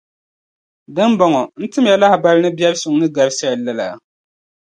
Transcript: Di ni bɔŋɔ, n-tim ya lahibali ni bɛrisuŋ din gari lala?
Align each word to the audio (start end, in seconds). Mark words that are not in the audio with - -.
Di 0.95 1.03
ni 1.07 1.15
bɔŋɔ, 1.19 1.41
n-tim 1.61 1.85
ya 1.89 1.95
lahibali 2.01 2.39
ni 2.41 2.49
bɛrisuŋ 2.57 2.95
din 3.01 3.13
gari 3.15 3.33
lala? 3.65 3.87